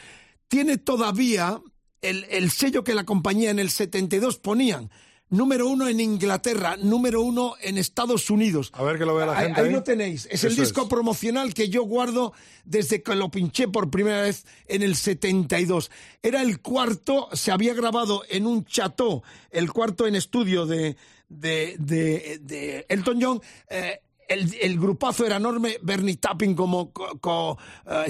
[0.47, 1.59] tiene todavía
[2.03, 4.91] el, el sello que la compañía en el 72 ponían.
[5.33, 8.69] Número uno en Inglaterra, número uno en Estados Unidos.
[8.73, 9.61] A ver que lo vea la gente.
[9.61, 9.73] Ahí, ahí.
[9.73, 10.27] lo tenéis.
[10.29, 12.33] Es el disco promocional que yo guardo
[12.65, 15.89] desde que lo pinché por primera vez en el 72.
[16.21, 20.97] Era el cuarto, se había grabado en un chateau, el cuarto en estudio de,
[21.29, 23.41] de, de- de Elton John.
[23.69, 24.01] Eh,
[24.33, 28.09] el, grupazo era enorme, Bernie Tapping como co- co- eh,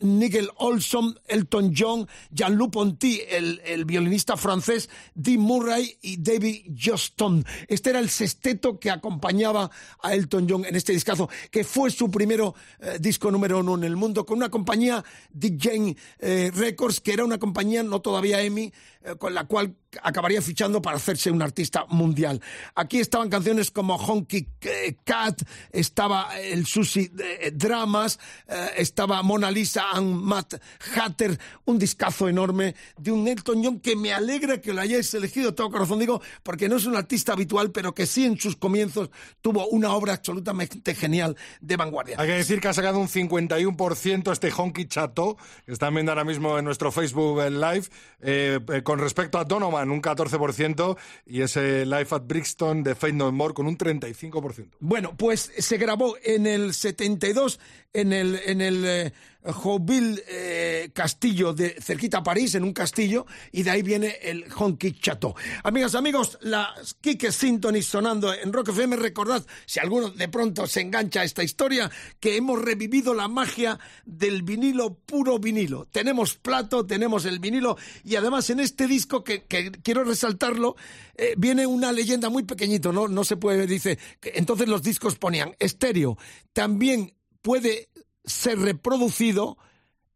[0.00, 7.44] Nigel Olson, Elton John, Jean-Luc Ponty, el, violinista francés, Dean Murray y David Johnston.
[7.68, 9.70] Este era el sexteto que acompañaba
[10.02, 13.84] a Elton John en este discazo, que fue su primero eh, disco número uno en
[13.84, 18.72] el mundo, con una compañía DJ eh, Records, que era una compañía no todavía EMI,
[19.18, 22.40] con la cual acabaría fichando para hacerse un artista mundial.
[22.74, 28.18] Aquí estaban canciones como Honky eh, Cat, estaba el Susi eh, Dramas,
[28.48, 30.54] eh, estaba Mona Lisa and Matt
[30.94, 35.50] Hatter, un discazo enorme de un Elton John que me alegra que lo hayáis elegido
[35.50, 38.56] de todo corazón, digo, porque no es un artista habitual, pero que sí en sus
[38.56, 42.16] comienzos tuvo una obra absolutamente genial de vanguardia.
[42.18, 46.24] Hay que decir que ha sacado un 51% este Honky Chateau, que están viendo ahora
[46.24, 52.22] mismo en nuestro Facebook Live, con respecto a Donovan, un 14%, y ese Live at
[52.26, 54.68] Brixton de Fate No More con un 35%.
[54.80, 57.60] Bueno, pues se grabó en el 72
[57.92, 59.12] en el, en el eh,
[59.52, 64.46] Jouville eh, Castillo de cerquita a París, en un castillo, y de ahí viene el
[64.54, 65.34] Honky Chateau.
[65.62, 68.96] Amigas, amigos, las Kike Symphony sonando en Rock FM.
[68.96, 71.90] Recordad, si alguno de pronto se engancha a esta historia,
[72.20, 75.86] que hemos revivido la magia del vinilo, puro vinilo.
[75.86, 80.76] Tenemos plato, tenemos el vinilo, y además en este disco, que, que quiero resaltarlo,
[81.16, 83.08] eh, viene una leyenda muy pequeñito, ¿no?
[83.08, 86.16] No se puede, dice, entonces los discos ponían estéreo.
[86.52, 87.90] También puede
[88.24, 89.56] ser reproducido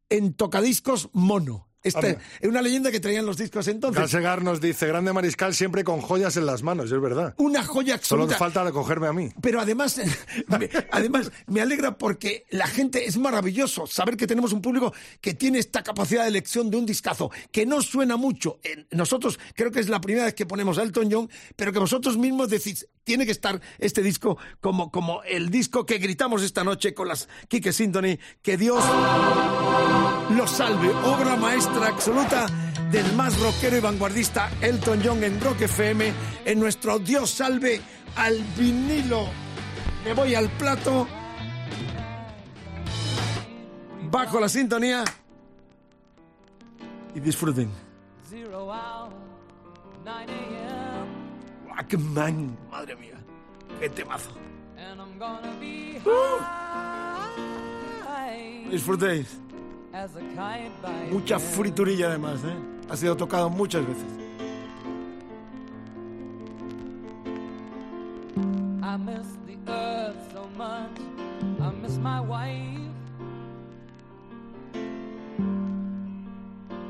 [0.09, 1.68] en tocadiscos mono.
[1.85, 2.19] Anda.
[2.41, 4.01] es una leyenda que traían los discos entonces.
[4.01, 7.35] Galsegar nos dice, grande mariscal siempre con joyas en las manos, y es verdad.
[7.39, 8.37] Una joya Solo absoluta.
[8.37, 9.31] falta de cogerme a mí.
[9.41, 10.01] Pero además,
[10.49, 15.35] me, además, me alegra porque la gente es maravilloso saber que tenemos un público que
[15.35, 18.59] tiene esta capacidad de elección de un discazo, que no suena mucho.
[18.91, 22.17] Nosotros creo que es la primera vez que ponemos a Elton John, pero que vosotros
[22.17, 26.93] mismos decís, tiene que estar este disco como, como el disco que gritamos esta noche
[26.93, 28.85] con las Kike Symphony, que Dios
[30.37, 30.91] lo salve.
[30.91, 32.47] Obra maestra absoluta
[32.91, 36.13] del más rockero y vanguardista Elton John en Rock FM,
[36.45, 37.81] en nuestro Dios salve
[38.17, 39.27] al vinilo.
[40.05, 41.07] Me voy al plato.
[44.11, 45.05] Bajo la sintonía.
[47.15, 47.71] Y disfruten.
[48.29, 49.13] Zero hour,
[50.05, 51.69] 9 a.m.
[51.69, 53.15] Walkman, madre mía.
[53.81, 54.31] qué temazo.
[54.77, 56.39] And I'm gonna be Uh.
[58.71, 59.41] Disfrutéis.
[61.11, 62.57] Mucha friturilla además, ¿eh?
[62.89, 64.07] Ha sido tocado muchas veces.
[68.81, 71.01] I miss the earth so much.
[71.61, 72.79] I miss my wife.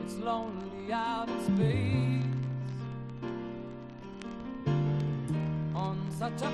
[0.04, 2.24] It's lonely out in space
[5.74, 6.50] on such a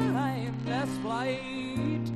[0.00, 2.15] timeless flight.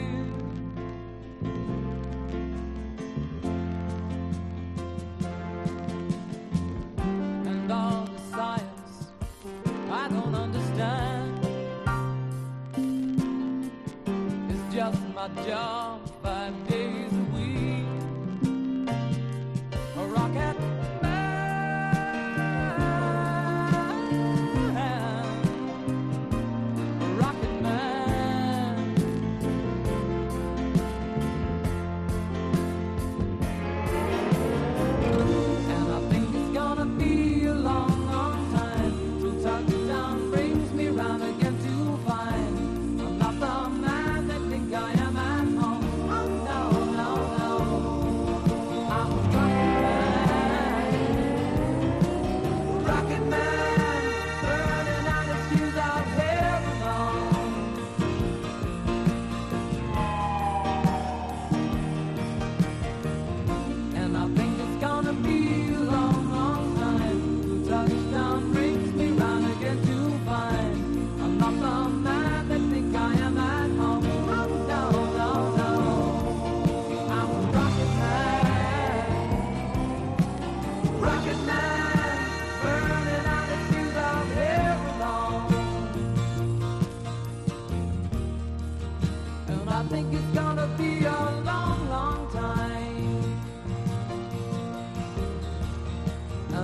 [15.21, 16.00] My job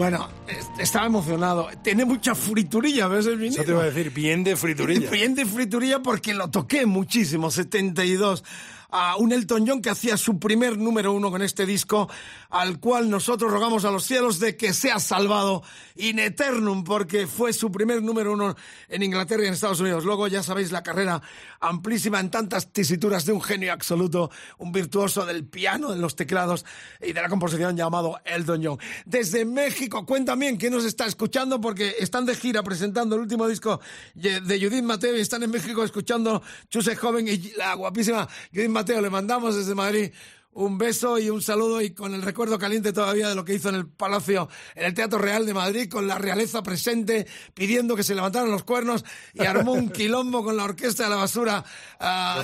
[0.00, 1.68] Bueno, es- estaba emocionado.
[1.82, 3.56] Tiene mucha friturilla, ¿ves el vinilo?
[3.60, 5.10] Eso te iba a decir, bien de friturilla.
[5.10, 8.42] Bien de friturilla porque lo toqué muchísimo, 72.
[8.88, 12.08] A un Elton John que hacía su primer número uno con este disco,
[12.50, 15.62] al cual nosotros rogamos a los cielos de que sea salvado
[15.96, 18.56] in eternum, porque fue su primer número uno
[18.88, 20.04] en Inglaterra y en Estados Unidos.
[20.04, 21.22] Luego ya sabéis la carrera
[21.60, 26.64] amplísima en tantas tesituras de un genio absoluto, un virtuoso del piano, de los teclados
[27.00, 28.78] y de la composición llamado Elton John.
[29.04, 33.46] Desde México, cuéntame bien quién nos está escuchando porque están de gira presentando el último
[33.46, 33.80] disco
[34.14, 39.00] de Judith Mateo y están en México escuchando Chuse Joven y la guapísima Judith Mateo.
[39.00, 40.10] Le mandamos desde Madrid
[40.52, 43.68] un beso y un saludo y con el recuerdo caliente todavía de lo que hizo
[43.68, 48.02] en el Palacio, en el Teatro Real de Madrid, con la realeza presente pidiendo que
[48.02, 51.64] se levantaran los cuernos y armó un quilombo con la orquesta de la basura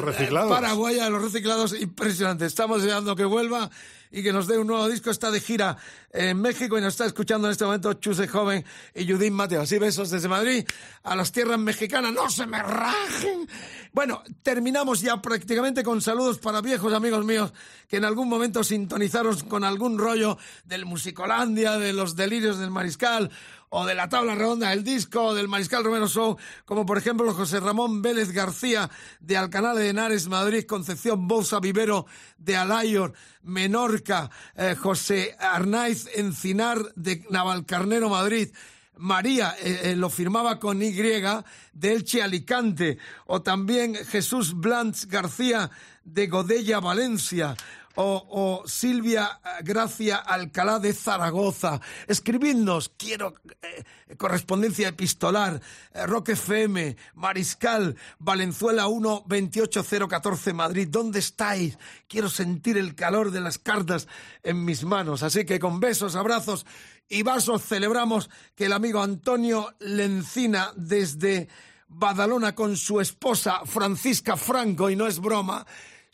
[0.01, 0.51] reciclados.
[0.51, 2.47] paraguaya de los reciclados impresionante.
[2.47, 3.71] Estamos deseando que vuelva
[4.11, 5.11] y que nos dé un nuevo disco.
[5.11, 5.77] Está de gira
[6.13, 9.63] en México y nos está escuchando en este momento Chuse Joven y Judith Mateo.
[9.63, 10.65] Así besos desde Madrid
[11.03, 12.13] a las tierras mexicanas.
[12.13, 13.49] ¡No se me rajen!
[13.93, 17.53] Bueno, terminamos ya prácticamente con saludos para viejos amigos míos
[17.89, 23.31] que en algún momento sintonizaron con algún rollo del Musicolandia, de los delirios del Mariscal
[23.79, 27.61] o de la tabla redonda del disco, del Mariscal Romero Show, como por ejemplo José
[27.61, 28.89] Ramón Vélez García
[29.21, 32.07] de Alcalá de Henares, Madrid, Concepción Bolsa Vivero
[32.39, 33.13] de Alayor,
[33.43, 38.49] Menorca, eh, José Arnaiz Encinar de Navalcarnero, Madrid,
[38.97, 42.97] María eh, eh, lo firmaba con Y de Elche Alicante,
[43.27, 45.71] o también Jesús Blanch García
[46.03, 47.55] de Godella Valencia,
[47.97, 51.81] o, o Silvia eh, Gracia Alcalá de Zaragoza.
[52.07, 53.85] Escribidnos, quiero eh,
[54.17, 55.61] correspondencia epistolar,
[55.93, 60.89] eh, Rock FM, Mariscal, Valenzuela 1 28014 Madrid.
[60.91, 61.79] ¿Dónde estáis?
[62.09, 64.09] Quiero sentir el calor de las cartas
[64.43, 65.23] en mis manos.
[65.23, 66.67] Así que con besos, abrazos
[67.09, 71.49] y vasos celebramos que el amigo Antonio Lencina desde
[71.89, 75.67] Badalona con su esposa Francisca Franco, y no es broma,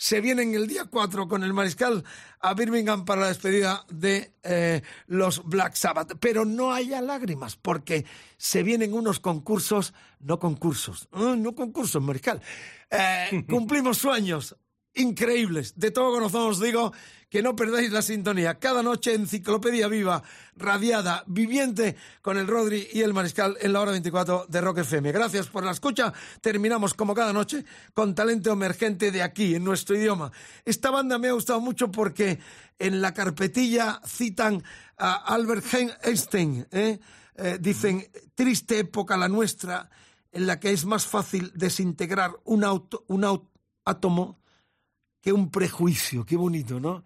[0.03, 2.03] se vienen el día 4 con el mariscal
[2.41, 6.17] a Birmingham para la despedida de eh, los Black Sabbath.
[6.19, 8.05] Pero no haya lágrimas, porque
[8.37, 12.43] se vienen unos concursos, no concursos, ah, no concursos, mariscal.
[12.91, 14.57] Eh, cumplimos sueños
[14.95, 15.75] increíbles.
[15.79, 16.93] De todo corazón os digo
[17.31, 18.59] que no perdáis la sintonía.
[18.59, 20.23] Cada noche enciclopedia viva,
[20.55, 25.13] radiada, viviente con el Rodri y el Mariscal en la hora 24 de Rock FM.
[25.13, 26.13] Gracias por la escucha.
[26.43, 27.65] Terminamos como cada noche
[27.95, 30.31] con talento emergente de aquí, en nuestro idioma.
[30.67, 32.39] Esta banda me ha gustado mucho porque
[32.79, 34.63] en la carpetilla citan
[34.99, 35.65] a Albert
[36.03, 36.67] Einstein.
[36.71, 36.99] ¿eh?
[37.37, 39.89] Eh, dicen, triste época la nuestra
[40.33, 43.49] en la que es más fácil desintegrar un, auto, un au-
[43.87, 44.42] átomo
[45.23, 46.27] que un prejuicio.
[46.27, 47.03] Qué bonito, ¿no?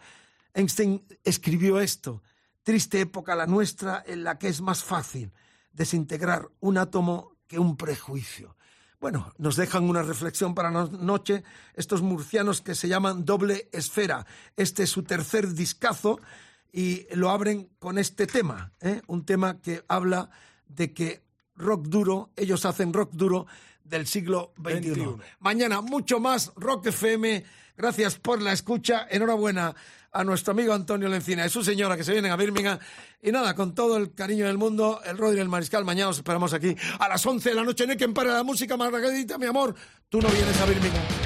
[0.55, 2.23] Einstein escribió esto.
[2.63, 5.33] Triste época la nuestra en la que es más fácil
[5.73, 8.57] desintegrar un átomo que un prejuicio.
[8.99, 11.45] Bueno, nos dejan una reflexión para la noche
[11.75, 14.27] estos murcianos que se llaman Doble Esfera.
[14.57, 16.19] Este es su tercer discazo
[16.73, 19.03] y lo abren con este tema, ¿eh?
[19.07, 20.31] un tema que habla
[20.67, 21.26] de que
[21.57, 23.47] rock duro, ellos hacen rock duro
[23.85, 24.73] del siglo XXI.
[24.73, 25.19] 21.
[25.41, 27.45] Mañana mucho más Rock FM.
[27.77, 29.07] Gracias por la escucha.
[29.11, 29.75] Enhorabuena
[30.13, 32.79] a nuestro amigo Antonio Lencina y su señora que se vienen a Birmingham.
[33.23, 36.17] Y nada, con todo el cariño del mundo, el Rodri y el Mariscal, mañana os
[36.17, 37.87] esperamos aquí a las 11 de la noche.
[37.87, 39.75] No hay quien pare la música, Margarita, mi amor.
[40.09, 41.26] Tú no vienes a Birmingham.